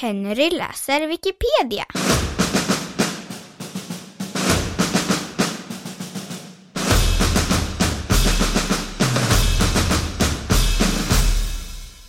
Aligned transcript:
Henry 0.00 0.50
läser 0.50 1.06
Wikipedia. 1.06 1.84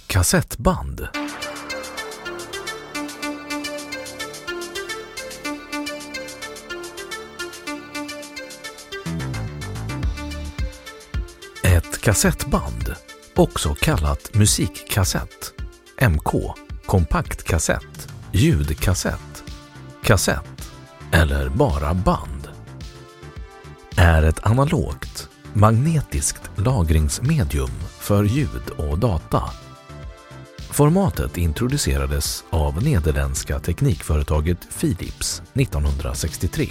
Kassettband 0.07 1.07
Ett 11.63 12.01
kassettband, 12.01 12.95
också 13.35 13.75
kallat 13.75 14.33
musikkassett, 14.35 15.53
MK, 16.01 16.66
kompaktkassett, 16.87 18.13
ljudkassett, 18.31 19.43
kassett 20.03 20.71
eller 21.11 21.49
bara 21.49 21.93
band, 21.93 22.47
är 23.95 24.23
ett 24.23 24.45
analogt, 24.45 25.29
magnetiskt 25.53 26.51
lagringsmedium 26.55 27.71
för 27.99 28.23
ljud 28.23 28.69
och 28.77 28.99
data. 28.99 29.43
Formatet 30.57 31.37
introducerades 31.37 32.43
av 32.49 32.83
nederländska 32.83 33.59
teknikföretaget 33.59 34.79
Philips 34.79 35.41
1963. 35.53 36.67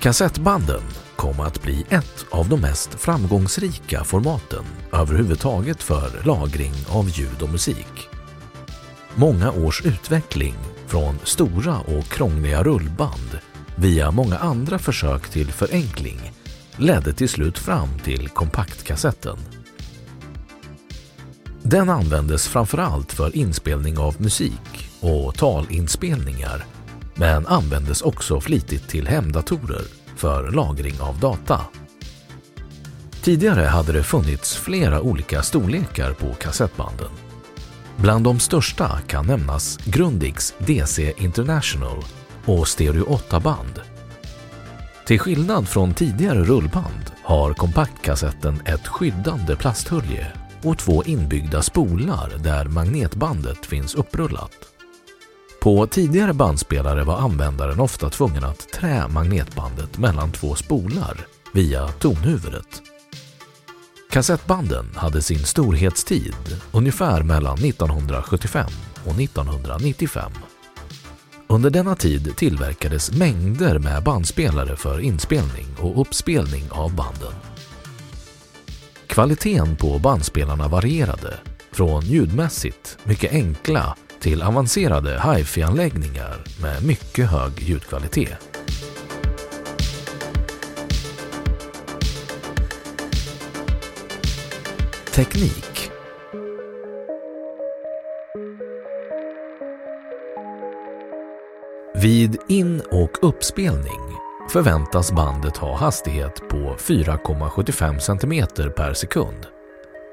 Kassettbanden 0.00 0.82
kom 1.16 1.40
att 1.40 1.62
bli 1.62 1.86
ett 1.88 2.26
av 2.30 2.48
de 2.48 2.60
mest 2.60 2.94
framgångsrika 2.94 4.04
formaten 4.04 4.64
överhuvudtaget 4.92 5.82
för 5.82 6.24
lagring 6.24 6.72
av 6.88 7.08
ljud 7.08 7.42
och 7.42 7.48
musik. 7.48 8.19
Många 9.14 9.52
års 9.52 9.82
utveckling 9.86 10.54
från 10.86 11.18
stora 11.24 11.78
och 11.80 12.04
krångliga 12.04 12.62
rullband 12.62 13.38
via 13.76 14.10
många 14.10 14.38
andra 14.38 14.78
försök 14.78 15.28
till 15.28 15.52
förenkling 15.52 16.32
ledde 16.76 17.12
till 17.12 17.28
slut 17.28 17.58
fram 17.58 17.98
till 18.04 18.28
kompaktkassetten. 18.28 19.38
Den 21.62 21.90
användes 21.90 22.48
framförallt 22.48 23.12
för 23.12 23.36
inspelning 23.36 23.98
av 23.98 24.22
musik 24.22 24.90
och 25.00 25.34
talinspelningar 25.34 26.64
men 27.14 27.46
användes 27.46 28.02
också 28.02 28.40
flitigt 28.40 28.88
till 28.88 29.08
hemdatorer 29.08 29.82
för 30.16 30.50
lagring 30.50 31.00
av 31.00 31.18
data. 31.20 31.60
Tidigare 33.22 33.64
hade 33.64 33.92
det 33.92 34.02
funnits 34.02 34.56
flera 34.56 35.00
olika 35.00 35.42
storlekar 35.42 36.12
på 36.12 36.34
kassettbanden. 36.34 37.29
Bland 38.02 38.24
de 38.24 38.40
största 38.40 39.00
kan 39.06 39.26
nämnas 39.26 39.76
Grundigs 39.76 40.54
DC 40.58 41.12
International 41.16 42.04
och 42.46 42.68
Stereo 42.68 43.06
8-band. 43.06 43.80
Till 45.06 45.20
skillnad 45.20 45.68
från 45.68 45.94
tidigare 45.94 46.44
rullband 46.44 47.10
har 47.22 47.54
kompaktkassetten 47.54 48.62
ett 48.66 48.86
skyddande 48.86 49.56
plasthölje 49.56 50.32
och 50.62 50.78
två 50.78 51.04
inbyggda 51.04 51.62
spolar 51.62 52.32
där 52.38 52.64
magnetbandet 52.64 53.66
finns 53.66 53.94
upprullat. 53.94 54.52
På 55.62 55.86
tidigare 55.86 56.32
bandspelare 56.32 57.04
var 57.04 57.18
användaren 57.18 57.80
ofta 57.80 58.10
tvungen 58.10 58.44
att 58.44 58.68
trä 58.72 59.08
magnetbandet 59.08 59.98
mellan 59.98 60.32
två 60.32 60.54
spolar 60.54 61.26
via 61.52 61.88
tonhuvudet. 61.88 62.82
Kassettbanden 64.10 64.86
hade 64.94 65.22
sin 65.22 65.38
storhetstid 65.38 66.34
ungefär 66.72 67.22
mellan 67.22 67.58
1975 67.58 68.66
och 69.04 69.20
1995. 69.20 70.32
Under 71.46 71.70
denna 71.70 71.96
tid 71.96 72.36
tillverkades 72.36 73.12
mängder 73.12 73.78
med 73.78 74.02
bandspelare 74.02 74.76
för 74.76 75.00
inspelning 75.00 75.66
och 75.78 76.00
uppspelning 76.00 76.64
av 76.70 76.94
banden. 76.94 77.32
Kvaliteten 79.06 79.76
på 79.76 79.98
bandspelarna 79.98 80.68
varierade 80.68 81.34
från 81.72 82.02
ljudmässigt 82.02 82.98
mycket 83.04 83.32
enkla 83.32 83.96
till 84.20 84.42
avancerade 84.42 85.22
hifi-anläggningar 85.24 86.62
med 86.62 86.84
mycket 86.86 87.30
hög 87.30 87.62
ljudkvalitet. 87.62 88.49
Teknik 95.14 95.90
Vid 101.94 102.36
in- 102.48 102.82
och 102.90 103.18
uppspelning 103.22 104.16
förväntas 104.50 105.12
bandet 105.12 105.56
ha 105.56 105.76
hastighet 105.76 106.48
på 106.48 106.76
4,75 106.78 107.98
cm 107.98 108.46
per 108.76 108.94
sekund, 108.94 109.46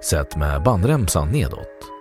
sett 0.03 0.35
med 0.35 0.63
bandremsan 0.63 1.29
nedåt. 1.29 1.91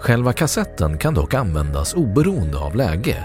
Själva 0.00 0.32
kassetten 0.32 0.98
kan 0.98 1.14
dock 1.14 1.34
användas 1.34 1.94
oberoende 1.94 2.58
av 2.58 2.76
läge 2.76 3.24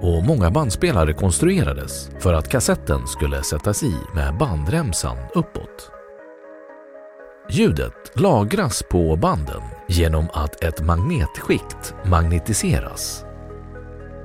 och 0.00 0.24
många 0.24 0.50
bandspelare 0.50 1.12
konstruerades 1.12 2.10
för 2.18 2.32
att 2.32 2.48
kassetten 2.48 3.06
skulle 3.06 3.42
sättas 3.42 3.82
i 3.82 3.94
med 4.14 4.38
bandremsan 4.38 5.16
uppåt. 5.34 5.97
Ljudet 7.50 8.12
lagras 8.14 8.82
på 8.90 9.16
banden 9.16 9.62
genom 9.86 10.28
att 10.32 10.64
ett 10.64 10.80
magnetskikt 10.80 11.94
magnetiseras. 12.04 13.24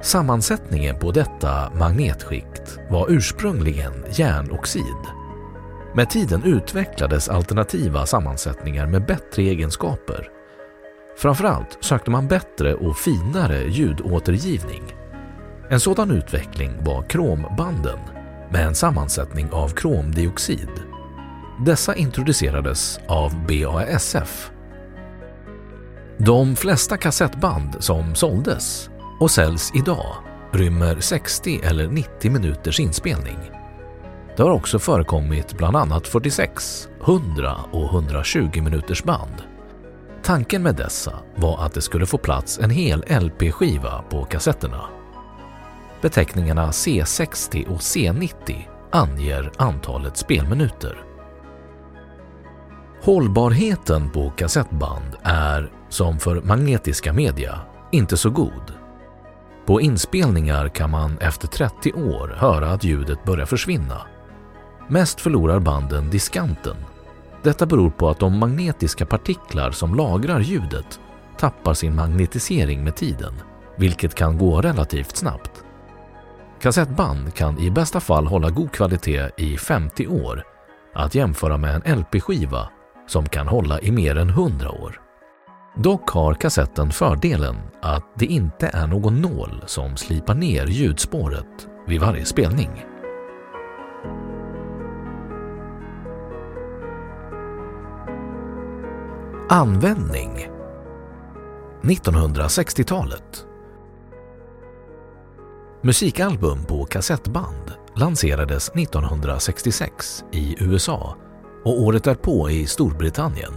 Sammansättningen 0.02 1.00
på 1.00 1.12
detta 1.12 1.72
magnetskikt 1.76 2.80
var 2.90 3.12
ursprungligen 3.12 4.06
järnoxid. 4.12 4.84
Med 5.96 6.10
tiden 6.10 6.44
utvecklades 6.44 7.30
alternativa 7.30 8.06
sammansättningar 8.06 8.88
med 8.88 9.06
bättre 9.06 9.44
egenskaper. 9.44 10.30
Framförallt 11.18 11.78
sökte 11.82 12.12
man 12.12 12.28
bättre 12.28 12.76
och 12.76 12.98
finare 12.98 13.64
ljudåtergivning. 13.64 14.84
En 15.70 15.80
sådan 15.80 16.12
utveckling 16.12 16.72
var 16.84 17.04
krombanden 17.10 18.00
med 18.52 18.68
en 18.68 18.76
sammansättning 18.76 19.50
av 19.52 19.70
kromdioxid. 19.70 20.93
Dessa 21.60 21.96
introducerades 21.96 23.00
av 23.08 23.46
BASF. 23.48 24.52
De 26.18 26.56
flesta 26.56 26.98
kassettband 26.98 27.76
som 27.80 28.16
såldes 28.16 28.90
och 29.20 29.32
säljs 29.32 29.72
idag 29.76 30.16
rymmer 30.52 31.00
60 31.00 31.60
eller 31.64 31.88
90 31.88 32.32
minuters 32.32 32.80
inspelning. 32.80 33.38
Det 34.38 34.44
har 34.44 34.52
också 34.52 34.80
förekommit 34.80 35.58
bland 35.58 35.76
annat 35.76 36.08
46, 36.08 36.90
100 37.04 37.56
och 37.72 37.94
120 37.94 38.62
minuters 38.62 39.04
band. 39.04 39.44
Tanken 40.24 40.64
med 40.64 40.76
dessa 40.76 41.20
var 41.36 41.66
att 41.66 41.74
det 41.74 41.82
skulle 41.82 42.06
få 42.06 42.18
plats 42.18 42.60
en 42.60 42.70
hel 42.70 43.04
LP-skiva 43.08 44.04
på 44.10 44.26
kassetterna. 44.26 44.82
Beteckningarna 46.02 46.72
C60 46.72 47.68
och 47.68 47.80
C90 47.80 48.62
anger 48.92 49.52
antalet 49.58 50.18
spelminuter. 50.18 51.13
Hållbarheten 53.04 54.10
på 54.10 54.30
kassettband 54.30 55.16
är, 55.24 55.72
som 55.90 56.20
för 56.20 56.42
magnetiska 56.42 57.14
media, 57.14 57.60
inte 57.92 58.18
så 58.18 58.30
god. 58.30 58.74
På 59.66 59.82
inspelningar 59.82 60.70
kan 60.70 60.90
man 60.90 61.18
efter 61.18 61.48
30 61.48 61.94
år 61.94 62.36
höra 62.38 62.72
att 62.72 62.84
ljudet 62.84 63.24
börjar 63.24 63.46
försvinna. 63.46 64.02
Mest 64.88 65.22
förlorar 65.22 65.60
banden 65.60 66.10
diskanten. 66.10 66.76
Detta 67.42 67.66
beror 67.66 67.90
på 67.90 68.10
att 68.10 68.20
de 68.20 68.40
magnetiska 68.40 69.06
partiklar 69.06 69.72
som 69.72 69.96
lagrar 69.96 70.40
ljudet 70.40 71.00
tappar 71.38 71.74
sin 71.74 71.96
magnetisering 71.96 72.84
med 72.84 72.96
tiden, 72.96 73.34
vilket 73.78 74.16
kan 74.16 74.38
gå 74.38 74.62
relativt 74.62 75.16
snabbt. 75.16 75.64
Kassettband 76.62 77.34
kan 77.34 77.60
i 77.60 77.72
bästa 77.72 78.00
fall 78.00 78.28
hålla 78.28 78.50
god 78.50 78.72
kvalitet 78.72 79.30
i 79.38 79.58
50 79.58 80.08
år, 80.08 80.44
att 80.94 81.16
jämföra 81.16 81.58
med 81.58 81.82
en 81.86 82.00
LP-skiva 82.00 82.70
som 83.08 83.26
kan 83.26 83.48
hålla 83.48 83.80
i 83.82 83.92
mer 83.92 84.18
än 84.18 84.30
100 84.30 84.72
år. 84.72 85.02
Dock 85.76 86.10
har 86.10 86.34
kassetten 86.34 86.92
fördelen 86.92 87.56
att 87.82 88.06
det 88.16 88.26
inte 88.26 88.68
är 88.74 88.88
någon 88.88 89.22
nål 89.22 89.64
som 89.66 89.98
slipar 89.98 90.36
ner 90.36 90.66
ljudspåret 90.66 91.68
vid 91.88 92.02
varje 92.02 92.26
spelning. 92.26 92.86
Användning 99.50 100.48
1960-talet 101.82 103.48
Musikalbum 105.82 106.66
på 106.66 106.86
kassettband 106.86 107.74
lanserades 107.96 108.70
1966 108.70 110.24
i 110.32 110.56
USA 110.60 111.16
och 111.64 111.82
året 111.82 112.04
därpå 112.04 112.50
i 112.50 112.68
Storbritannien 112.68 113.54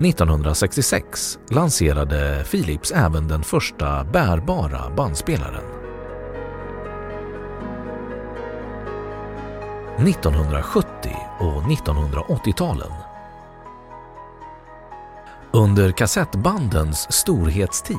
1966 0.00 1.38
lanserade 1.50 2.44
Philips 2.50 2.92
även 2.92 3.28
den 3.28 3.42
första 3.42 4.04
bärbara 4.04 4.90
bandspelaren. 4.96 5.64
1970 9.98 11.16
och 11.38 11.62
1980-talen 11.62 12.92
Under 15.52 15.92
kassettbandens 15.92 17.12
storhetstid 17.12 17.96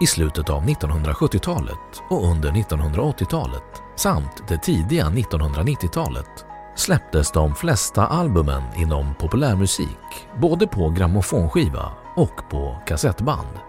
i 0.00 0.06
slutet 0.06 0.50
av 0.50 0.62
1970-talet 0.62 2.02
och 2.10 2.30
under 2.30 2.50
1980-talet 2.50 3.82
samt 3.96 4.48
det 4.48 4.58
tidiga 4.58 5.04
1990-talet 5.04 6.46
släpptes 6.76 7.32
de 7.32 7.54
flesta 7.54 8.06
albumen 8.06 8.62
inom 8.76 9.14
populärmusik 9.14 10.28
både 10.40 10.66
på 10.66 10.90
grammofonskiva 10.90 11.92
och 12.16 12.50
på 12.50 12.76
kassettband. 12.86 13.60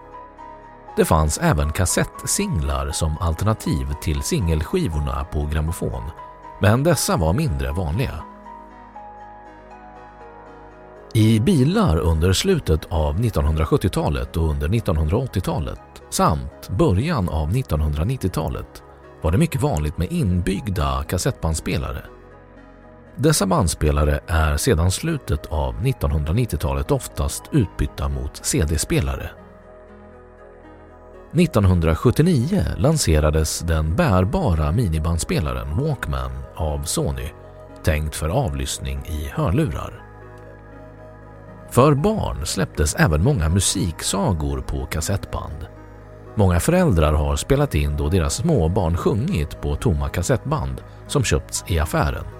Det 0.96 1.04
fanns 1.04 1.38
även 1.38 1.72
kassettsinglar 1.72 2.90
som 2.90 3.18
alternativ 3.20 3.86
till 4.02 4.22
singelskivorna 4.22 5.24
på 5.24 5.46
grammofon, 5.52 6.02
men 6.60 6.82
dessa 6.82 7.16
var 7.16 7.32
mindre 7.32 7.72
vanliga. 7.72 8.14
I 11.14 11.40
bilar 11.40 11.96
under 11.96 12.32
slutet 12.32 12.84
av 12.90 13.18
1970-talet 13.18 14.36
och 14.36 14.50
under 14.50 14.68
1980-talet 14.68 15.80
samt 16.10 16.68
början 16.68 17.28
av 17.28 17.50
1990-talet 17.50 18.82
var 19.22 19.32
det 19.32 19.38
mycket 19.38 19.62
vanligt 19.62 19.98
med 19.98 20.12
inbyggda 20.12 21.04
kassettbandspelare 21.08 22.04
dessa 23.18 23.46
bandspelare 23.46 24.20
är 24.26 24.56
sedan 24.56 24.90
slutet 24.90 25.46
av 25.46 25.74
1990-talet 25.74 26.90
oftast 26.90 27.42
utbytta 27.52 28.08
mot 28.08 28.36
CD-spelare. 28.36 29.30
1979 31.32 32.64
lanserades 32.76 33.60
den 33.60 33.96
bärbara 33.96 34.72
minibandspelaren 34.72 35.76
Walkman 35.76 36.30
av 36.54 36.82
Sony, 36.82 37.28
tänkt 37.84 38.16
för 38.16 38.28
avlyssning 38.28 38.98
i 39.06 39.28
hörlurar. 39.34 40.04
För 41.70 41.94
barn 41.94 42.46
släpptes 42.46 42.94
även 42.94 43.24
många 43.24 43.48
musiksagor 43.48 44.60
på 44.60 44.86
kassettband. 44.86 45.66
Många 46.34 46.60
föräldrar 46.60 47.12
har 47.12 47.36
spelat 47.36 47.74
in 47.74 47.96
då 47.96 48.08
deras 48.08 48.34
småbarn 48.34 48.96
sjungit 48.96 49.60
på 49.60 49.76
tomma 49.76 50.08
kassettband 50.08 50.80
som 51.06 51.24
köpts 51.24 51.64
i 51.66 51.78
affären. 51.78 52.37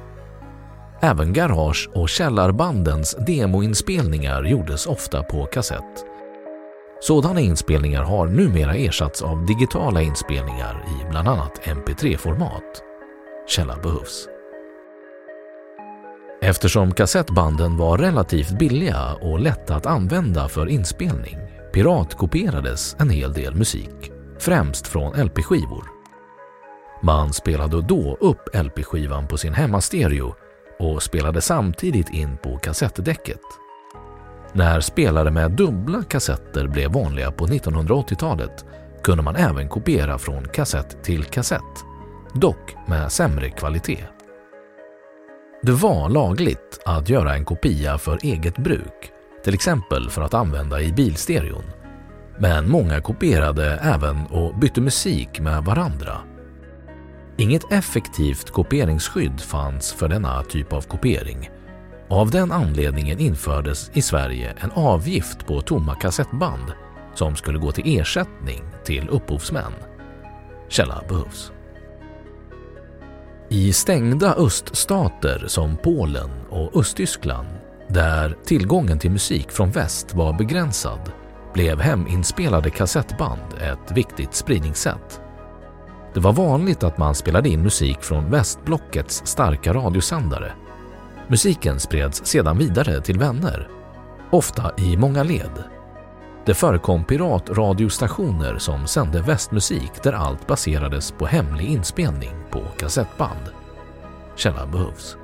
Även 1.00 1.32
garage 1.32 1.88
och 1.94 2.08
källarbandens 2.08 3.16
demoinspelningar 3.26 4.44
gjordes 4.44 4.86
ofta 4.86 5.22
på 5.22 5.46
kassett. 5.46 6.04
Sådana 7.00 7.40
inspelningar 7.40 8.02
har 8.02 8.26
numera 8.26 8.74
ersatts 8.74 9.22
av 9.22 9.46
digitala 9.46 10.02
inspelningar 10.02 10.84
i 10.86 11.10
bland 11.10 11.28
annat 11.28 11.60
MP3-format. 11.64 12.82
Källa 13.48 13.76
behövs. 13.76 14.28
Eftersom 16.42 16.94
kassettbanden 16.94 17.76
var 17.76 17.98
relativt 17.98 18.58
billiga 18.58 19.14
och 19.14 19.40
lätta 19.40 19.76
att 19.76 19.86
använda 19.86 20.48
för 20.48 20.68
inspelning 20.68 21.38
piratkopierades 21.72 22.96
en 22.98 23.10
hel 23.10 23.32
del 23.32 23.54
musik, 23.54 24.12
främst 24.38 24.86
från 24.86 25.24
LP-skivor. 25.24 25.84
Man 27.02 27.32
spelade 27.32 27.82
då 27.82 28.16
upp 28.20 28.48
LP-skivan 28.54 29.28
på 29.28 29.36
sin 29.36 29.54
hemmastereo 29.54 30.34
och 30.78 31.02
spelade 31.02 31.40
samtidigt 31.40 32.10
in 32.10 32.36
på 32.36 32.58
kassettdäcket. 32.58 33.40
När 34.52 34.80
spelare 34.80 35.30
med 35.30 35.50
dubbla 35.50 36.02
kassetter 36.02 36.66
blev 36.66 36.92
vanliga 36.92 37.32
på 37.32 37.46
1980-talet 37.46 38.64
kunde 39.02 39.22
man 39.22 39.36
även 39.36 39.68
kopiera 39.68 40.18
från 40.18 40.48
kassett 40.48 41.04
till 41.04 41.24
kassett, 41.24 41.84
dock 42.34 42.76
med 42.86 43.12
sämre 43.12 43.50
kvalitet. 43.50 44.04
Det 45.62 45.72
var 45.72 46.08
lagligt 46.08 46.80
att 46.84 47.08
göra 47.08 47.34
en 47.34 47.44
kopia 47.44 47.98
för 47.98 48.18
eget 48.22 48.58
bruk, 48.58 49.12
till 49.44 49.54
exempel 49.54 50.10
för 50.10 50.22
att 50.22 50.34
använda 50.34 50.80
i 50.80 50.92
bilstereon. 50.92 51.64
Men 52.38 52.70
många 52.70 53.00
kopierade 53.00 53.78
även 53.82 54.26
och 54.26 54.58
bytte 54.58 54.80
musik 54.80 55.40
med 55.40 55.64
varandra 55.64 56.20
Inget 57.40 57.72
effektivt 57.72 58.50
kopieringsskydd 58.50 59.40
fanns 59.40 59.92
för 59.92 60.08
denna 60.08 60.42
typ 60.42 60.72
av 60.72 60.80
kopiering. 60.80 61.50
Av 62.08 62.30
den 62.30 62.52
anledningen 62.52 63.18
infördes 63.18 63.90
i 63.94 64.02
Sverige 64.02 64.54
en 64.60 64.70
avgift 64.70 65.46
på 65.46 65.60
tomma 65.60 65.94
kassettband 65.94 66.72
som 67.14 67.36
skulle 67.36 67.58
gå 67.58 67.72
till 67.72 67.98
ersättning 68.00 68.62
till 68.84 69.08
upphovsmän. 69.08 69.72
Källa 70.68 71.02
behövs. 71.08 71.52
I 73.48 73.72
stängda 73.72 74.34
öststater 74.34 75.44
som 75.46 75.76
Polen 75.76 76.30
och 76.50 76.76
Östtyskland, 76.76 77.48
där 77.88 78.36
tillgången 78.44 78.98
till 78.98 79.10
musik 79.10 79.50
från 79.50 79.70
väst 79.70 80.14
var 80.14 80.32
begränsad, 80.32 81.12
blev 81.54 81.80
heminspelade 81.80 82.70
kassettband 82.70 83.54
ett 83.60 83.96
viktigt 83.96 84.34
spridningssätt. 84.34 85.20
Det 86.14 86.20
var 86.20 86.32
vanligt 86.32 86.82
att 86.82 86.98
man 86.98 87.14
spelade 87.14 87.48
in 87.48 87.62
musik 87.62 88.02
från 88.02 88.30
västblockets 88.30 89.22
starka 89.26 89.74
radiosändare. 89.74 90.52
Musiken 91.28 91.80
spreds 91.80 92.24
sedan 92.24 92.58
vidare 92.58 93.00
till 93.00 93.18
vänner, 93.18 93.68
ofta 94.30 94.72
i 94.78 94.96
många 94.96 95.22
led. 95.22 95.64
Det 96.44 96.54
förekom 96.54 97.04
piratradiostationer 97.04 98.58
som 98.58 98.86
sände 98.86 99.22
västmusik 99.22 100.02
där 100.02 100.12
allt 100.12 100.46
baserades 100.46 101.12
på 101.12 101.26
hemlig 101.26 101.66
inspelning 101.66 102.34
på 102.50 102.62
kassettband. 102.78 103.52
Källan 104.36 104.70
behövs. 104.70 105.16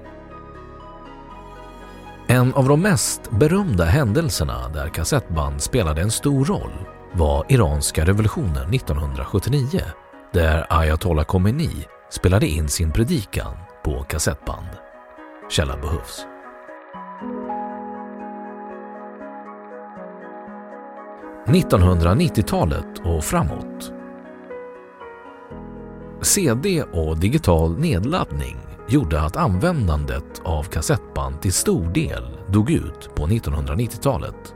En 2.26 2.54
av 2.54 2.68
de 2.68 2.82
mest 2.82 3.30
berömda 3.30 3.84
händelserna 3.84 4.68
där 4.68 4.88
kassettband 4.88 5.62
spelade 5.62 6.02
en 6.02 6.10
stor 6.10 6.44
roll 6.44 6.72
var 7.12 7.44
iranska 7.48 8.04
revolutionen 8.04 8.74
1979 8.74 9.80
där 10.34 10.66
ayatollah 10.68 11.24
Khomeini 11.24 11.84
spelade 12.10 12.46
in 12.46 12.68
sin 12.68 12.92
predikan 12.92 13.56
på 13.84 14.02
kassettband. 14.02 14.68
Källa 15.50 15.76
behövs. 15.76 16.26
–1990-talet 21.46 22.98
och 23.04 23.24
framåt. 23.24 23.92
CD 26.22 26.82
och 26.82 27.18
digital 27.18 27.78
nedladdning 27.78 28.56
gjorde 28.88 29.20
att 29.20 29.36
användandet 29.36 30.42
av 30.44 30.62
kassettband 30.62 31.40
till 31.40 31.52
stor 31.52 31.84
del 31.84 32.38
dog 32.48 32.70
ut 32.70 33.10
på 33.14 33.26
1990-talet. 33.26 34.54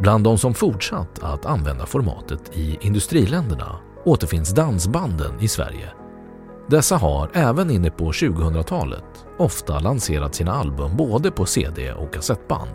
Bland 0.00 0.24
de 0.24 0.38
som 0.38 0.54
fortsatt 0.54 1.18
att 1.22 1.46
använda 1.46 1.86
formatet 1.86 2.56
i 2.56 2.78
industriländerna 2.80 3.87
återfinns 4.08 4.50
dansbanden 4.50 5.40
i 5.40 5.48
Sverige. 5.48 5.88
Dessa 6.68 6.96
har 6.96 7.30
även 7.32 7.70
inne 7.70 7.90
på 7.90 8.12
2000-talet 8.12 9.26
ofta 9.38 9.80
lanserat 9.80 10.34
sina 10.34 10.52
album 10.52 10.96
både 10.96 11.30
på 11.30 11.46
CD 11.46 11.92
och 11.92 12.14
kassettband. 12.14 12.70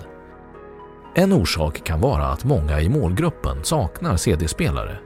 En 1.15 1.33
orsak 1.33 1.83
kan 1.83 2.01
vara 2.01 2.27
att 2.27 2.43
många 2.43 2.81
i 2.81 2.89
målgruppen 2.89 3.63
saknar 3.63 4.17
CD-spelare 4.17 4.99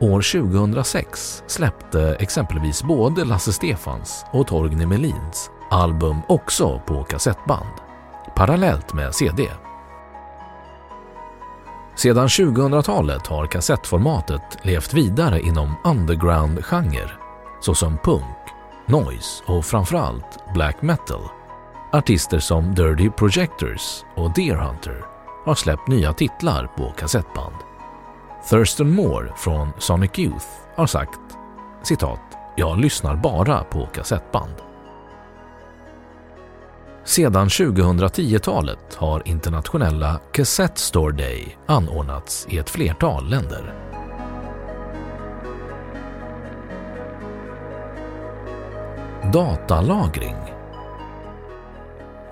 År 0.00 0.40
2006 0.40 1.42
släppte 1.46 2.16
exempelvis 2.20 2.82
både 2.82 3.24
Lasse 3.24 3.52
Stefans 3.52 4.24
och 4.32 4.46
Torgny 4.46 4.86
Melins 4.86 5.50
album 5.70 6.16
också 6.28 6.82
på 6.86 7.04
kassettband, 7.04 7.74
parallellt 8.36 8.94
med 8.94 9.14
CD. 9.14 9.48
Sedan 12.02 12.26
2000-talet 12.28 13.26
har 13.26 13.46
kassettformatet 13.46 14.42
levt 14.62 14.94
vidare 14.94 15.40
inom 15.40 15.74
underground-genre 15.84 17.10
såsom 17.60 17.98
punk, 18.04 18.36
noise 18.86 19.42
och 19.46 19.64
framförallt 19.64 20.52
black 20.54 20.82
metal. 20.82 21.22
Artister 21.92 22.38
som 22.38 22.74
Dirty 22.74 23.10
Projectors 23.10 24.04
och 24.16 24.34
Deer 24.34 24.56
Hunter 24.56 25.04
har 25.44 25.54
släppt 25.54 25.88
nya 25.88 26.12
titlar 26.12 26.66
på 26.66 26.90
kassettband. 26.90 27.56
Thurston 28.50 28.90
Moore 28.94 29.32
från 29.36 29.72
Sonic 29.78 30.18
Youth 30.18 30.46
har 30.76 30.86
sagt 30.86 31.20
citat 31.82 32.22
“Jag 32.56 32.78
lyssnar 32.78 33.16
bara 33.16 33.64
på 33.64 33.86
kassettband”. 33.86 34.69
Sedan 37.04 37.48
2010-talet 37.48 38.94
har 38.94 39.28
internationella 39.28 40.20
Cassette 40.32 40.80
Store 40.80 41.12
Day 41.12 41.56
anordnats 41.66 42.46
i 42.50 42.58
ett 42.58 42.70
flertal 42.70 43.30
länder. 43.30 43.74
Datalagring. 49.32 50.36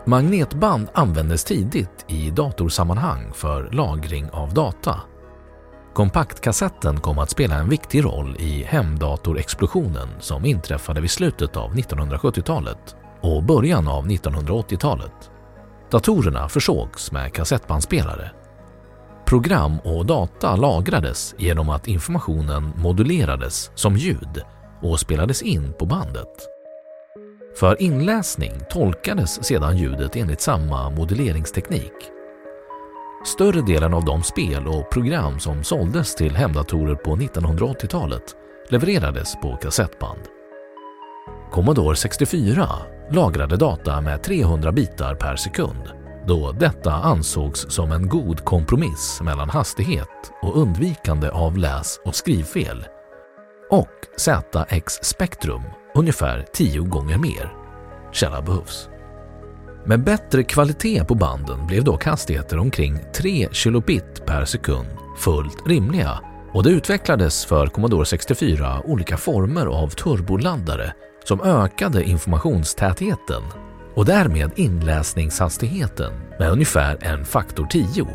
Magnetband 0.05 0.89
användes 0.95 1.45
tidigt 1.45 2.05
i 2.07 2.31
datorsammanhang 2.31 3.33
för 3.35 3.71
lagring 3.73 4.31
av 4.31 4.55
data. 4.55 5.01
Kompaktkassetten 5.95 7.01
kom 7.01 7.19
att 7.19 7.31
spela 7.31 7.55
en 7.55 7.69
viktig 7.69 8.05
roll 8.05 8.37
i 8.39 8.65
hemdatorexplosionen 8.65 10.09
som 10.21 10.45
inträffade 10.45 11.01
vid 11.01 11.11
slutet 11.11 11.57
av 11.57 11.75
1970-talet 11.75 12.97
och 13.21 13.43
början 13.43 13.89
av 13.89 14.07
1980-talet. 14.07 15.31
Datorerna 15.91 16.49
försågs 16.49 17.13
med 17.13 17.33
kassettbandspelare. 17.33 18.31
Program 19.27 19.79
och 19.79 20.07
data 20.07 20.57
lagrades 20.57 21.35
genom 21.39 21.71
att 21.71 21.89
informationen 21.89 22.73
modulerades 22.77 23.71
som 23.75 23.97
ljud 23.97 24.43
och 24.83 25.01
spelades 25.01 25.43
in 25.43 25.73
på 25.79 25.87
bandet. 25.87 26.49
För 27.59 27.83
inläsning 27.83 28.53
tolkades 28.71 29.45
sedan 29.45 29.77
ljudet 29.77 30.17
enligt 30.17 30.41
samma 30.41 30.91
moduleringsteknik 30.91 32.19
Större 33.25 33.61
delen 33.61 33.95
av 33.95 34.05
de 34.05 34.23
spel 34.23 34.67
och 34.67 34.91
program 34.91 35.41
som 35.41 35.65
såldes 35.65 36.15
till 36.15 36.37
hemdatorer 36.37 36.95
på 36.95 37.17
1980-talet 37.17 38.37
levererades 38.71 39.35
på 39.43 39.57
kassettband. 39.57 40.38
Commodore 41.51 41.97
64 41.97 42.69
lagrade 43.11 43.57
data 43.57 44.01
med 44.01 44.23
300 44.23 44.73
bitar 44.73 45.15
per 45.15 45.37
sekund 45.37 45.83
då 46.27 46.53
detta 46.53 46.93
ansågs 46.93 47.67
som 47.69 47.93
en 47.93 48.09
god 48.09 48.45
kompromiss 48.45 49.21
mellan 49.23 49.51
hastighet 49.51 50.33
och 50.43 50.57
undvikande 50.57 51.29
av 51.29 51.59
läs 51.59 52.01
och 52.05 52.15
skrivfel 52.15 52.85
och 53.71 53.89
ZX 54.17 54.93
Spectrum 55.03 55.63
ungefär 55.95 56.47
10 56.53 56.81
gånger 56.81 57.19
mer. 57.19 57.53
Källa 58.13 58.43
behövs. 58.43 58.89
Med 59.87 60.05
bättre 60.05 60.43
kvalitet 60.43 61.05
på 61.05 61.15
banden 61.15 61.67
blev 61.67 61.85
dock 61.85 62.05
hastigheter 62.05 62.59
omkring 62.59 62.99
3 63.15 63.49
kilobit 63.53 64.27
per 64.27 64.45
sekund 64.45 64.89
fullt 65.19 65.67
rimliga 65.67 66.21
och 66.53 66.63
det 66.63 66.71
utvecklades 66.71 67.45
för 67.45 67.67
Commodore 67.67 68.07
64 68.07 68.83
olika 68.85 69.17
former 69.17 69.67
av 69.67 69.89
turboladdare 69.89 70.93
som 71.29 71.41
ökade 71.41 72.05
informationstätheten 72.05 73.43
och 73.95 74.05
därmed 74.05 74.51
inläsningshastigheten 74.57 76.13
med 76.39 76.51
ungefär 76.51 76.99
en 77.01 77.25
faktor 77.25 77.67
10. 77.71 78.09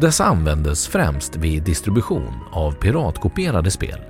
Dessa 0.00 0.24
användes 0.24 0.88
främst 0.88 1.36
vid 1.36 1.62
distribution 1.62 2.34
av 2.52 2.72
piratkopierade 2.72 3.70
spel. 3.70 4.00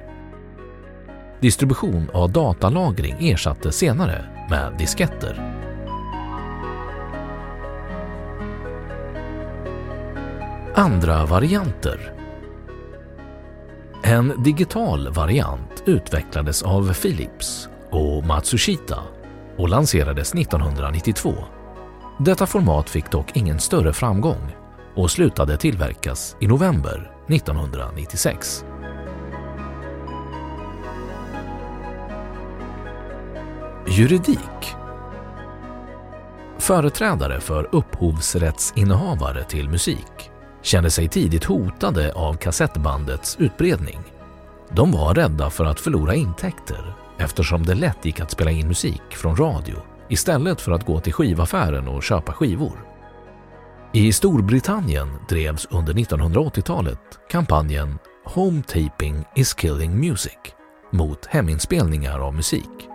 Distribution 1.41 2.11
av 2.13 2.33
datalagring 2.33 3.29
ersattes 3.29 3.77
senare 3.77 4.25
med 4.51 4.75
disketter. 4.79 5.55
andra 10.75 11.27
varianter. 11.27 12.13
En 14.03 14.43
digital 14.43 15.09
variant 15.09 15.83
utvecklades 15.87 16.63
av 16.63 16.95
Philips 16.95 17.69
och 17.91 18.25
Matsushita 18.25 19.03
och 19.57 19.69
lanserades 19.69 20.35
1992. 20.35 21.35
Detta 22.19 22.47
format 22.47 22.91
fick 22.91 23.11
dock 23.11 23.37
ingen 23.37 23.61
större 23.61 23.93
framgång 23.93 24.57
och 24.95 25.11
slutade 25.11 25.57
tillverkas 25.57 26.37
i 26.41 26.47
november 26.47 27.13
1996. 27.29 28.65
Juridik 33.89 34.75
Företrädare 36.59 37.41
för 37.41 37.69
upphovsrättsinnehavare 37.73 39.45
till 39.45 39.69
musik 39.69 40.31
kände 40.63 40.91
sig 40.91 41.09
tidigt 41.09 41.45
hotade 41.45 42.13
av 42.13 42.35
kassettbandets 42.35 43.37
utbredning. 43.41 43.99
De 44.71 44.93
var 44.93 45.15
rädda 45.15 45.51
för 45.51 45.65
att 45.65 45.81
förlora 45.81 46.15
intäkter 46.15 46.95
eftersom 47.19 47.63
det 47.63 47.75
lätt 47.75 48.05
gick 48.05 48.21
att 48.21 48.31
spela 48.31 48.51
in 48.51 48.69
musik 48.69 49.03
från 49.11 49.37
radio 49.37 49.77
istället 50.09 50.61
för 50.61 50.73
att 50.73 50.87
gå 50.87 51.01
till 51.01 51.13
skivaffären 51.13 51.89
och 51.89 52.03
köpa 52.03 52.33
skivor. 52.33 52.85
I 53.93 54.13
Storbritannien 54.13 55.09
drevs 55.29 55.67
under 55.71 55.93
1980-talet 55.95 57.01
kampanjen 57.31 57.99
“Home 58.25 58.63
Taping 58.63 59.25
is 59.35 59.55
Killing 59.55 60.01
Music” 60.01 60.39
mot 60.93 61.27
heminspelningar 61.27 62.19
av 62.19 62.35
musik. 62.35 62.89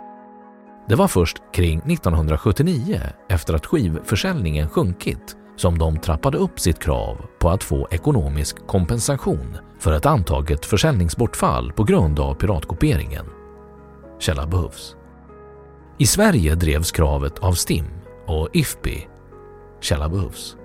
Det 0.88 0.94
var 0.94 1.08
först 1.08 1.36
kring 1.52 1.78
1979, 1.78 3.00
efter 3.28 3.54
att 3.54 3.66
skivförsäljningen 3.66 4.68
sjunkit, 4.68 5.36
som 5.56 5.78
de 5.78 5.98
trappade 5.98 6.38
upp 6.38 6.60
sitt 6.60 6.78
krav 6.78 7.26
på 7.38 7.50
att 7.50 7.64
få 7.64 7.88
ekonomisk 7.90 8.66
kompensation 8.66 9.56
för 9.78 9.92
ett 9.92 10.06
antaget 10.06 10.66
försäljningsbortfall 10.66 11.72
på 11.72 11.84
grund 11.84 12.20
av 12.20 12.34
piratkopieringen. 12.34 13.26
Källa 14.24 14.46
behövs. 14.46 14.96
I 15.98 16.06
Sverige 16.06 16.54
drevs 16.54 16.92
kravet 16.92 17.38
av 17.38 17.52
STIM 17.52 17.86
och 18.26 18.48
IFPI. 18.52 19.08
Källa 19.80 20.08
behövs. 20.08 20.56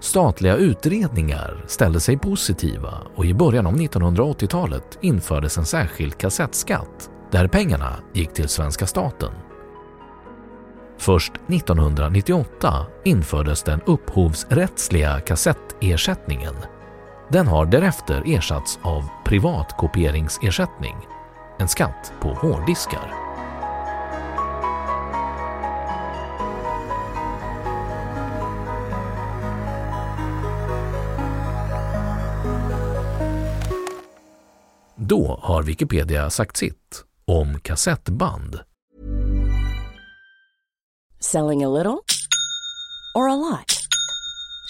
Statliga 0.00 0.56
utredningar 0.56 1.64
ställde 1.66 2.00
sig 2.00 2.18
positiva 2.18 2.98
och 3.14 3.24
i 3.24 3.34
början 3.34 3.66
av 3.66 3.76
1980-talet 3.76 4.98
infördes 5.00 5.58
en 5.58 5.66
särskild 5.66 6.18
kassettskatt 6.18 7.10
där 7.30 7.48
pengarna 7.48 7.96
gick 8.12 8.32
till 8.32 8.48
svenska 8.48 8.86
staten 8.86 9.32
Först 10.98 11.32
1998 11.32 12.86
infördes 13.04 13.62
den 13.62 13.80
upphovsrättsliga 13.86 15.20
kassettersättningen. 15.20 16.54
Den 17.28 17.46
har 17.46 17.66
därefter 17.66 18.22
ersatts 18.26 18.78
av 18.82 19.04
privatkopieringsersättning, 19.24 20.96
en 21.62 21.68
skatt 21.68 22.12
på 22.20 22.28
hårddiskar. 22.28 23.14
Då 34.96 35.40
har 35.42 35.62
Wikipedia 35.62 36.30
sagt 36.30 36.56
sitt 36.56 37.04
om 37.26 37.60
kassettband. 37.60 38.60
Selling 41.20 41.64
a 41.64 41.68
little 41.68 41.98
or 43.14 43.28
a 43.28 43.36
lot? 43.36 43.71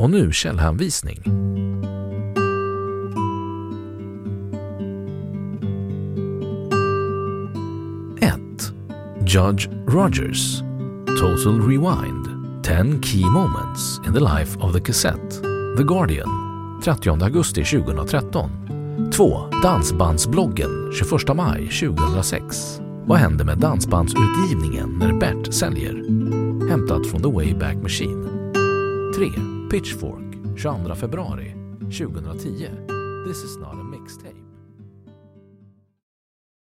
Och 0.00 0.10
nu 0.10 0.32
källhänvisning. 0.32 1.18
1. 8.20 8.34
Judge 9.26 9.68
Rogers 9.88 10.60
Total 11.06 11.60
Rewind 11.68 12.26
10 12.64 13.02
Key 13.02 13.24
Moments 13.24 14.00
in 14.06 14.14
the 14.14 14.20
Life 14.20 14.58
of 14.58 14.72
the 14.72 14.80
Cassette 14.80 15.42
The 15.76 15.82
Guardian 15.82 16.28
30 16.84 17.10
augusti 17.10 17.64
2013 17.64 18.50
2. 19.12 19.50
Dansbandsbloggen 19.62 20.92
21 20.92 21.36
maj 21.36 21.68
2006 21.68 22.80
Vad 23.06 23.18
händer 23.18 23.44
med 23.44 23.58
dansbandsutgivningen 23.58 24.98
när 24.98 25.12
Bert 25.12 25.54
säljer? 25.54 25.94
Hämtat 26.70 27.06
från 27.06 27.22
The 27.22 27.30
Wayback 27.30 27.76
Machine 27.82 28.28
3. 29.16 29.59
Pitchfork 29.70 30.56
22 30.56 30.94
februari 30.96 31.54
2010 31.88 32.86
This 33.24 33.44
is 33.44 33.56
not 33.56 33.79